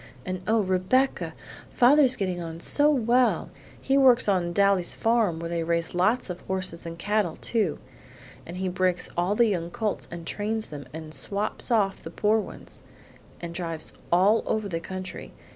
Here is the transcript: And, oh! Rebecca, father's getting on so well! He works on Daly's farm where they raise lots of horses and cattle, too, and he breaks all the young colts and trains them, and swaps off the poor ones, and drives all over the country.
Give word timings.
And, 0.25 0.41
oh! 0.47 0.61
Rebecca, 0.61 1.35
father's 1.69 2.15
getting 2.15 2.41
on 2.41 2.59
so 2.59 2.89
well! 2.89 3.51
He 3.79 3.99
works 3.99 4.27
on 4.27 4.51
Daly's 4.51 4.95
farm 4.95 5.39
where 5.39 5.49
they 5.51 5.61
raise 5.61 5.93
lots 5.93 6.27
of 6.31 6.41
horses 6.47 6.87
and 6.87 6.97
cattle, 6.97 7.35
too, 7.35 7.77
and 8.43 8.57
he 8.57 8.67
breaks 8.67 9.09
all 9.15 9.35
the 9.35 9.45
young 9.45 9.69
colts 9.69 10.07
and 10.09 10.25
trains 10.25 10.65
them, 10.69 10.87
and 10.91 11.13
swaps 11.13 11.69
off 11.69 12.01
the 12.01 12.09
poor 12.09 12.39
ones, 12.39 12.81
and 13.41 13.53
drives 13.53 13.93
all 14.11 14.41
over 14.47 14.67
the 14.67 14.79
country. 14.79 15.33